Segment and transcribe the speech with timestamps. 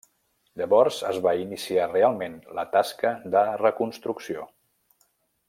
[0.59, 4.49] Llavors es va iniciar realment la tasca de reconstrucció.